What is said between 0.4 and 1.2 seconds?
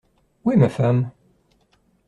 Où est ma femme?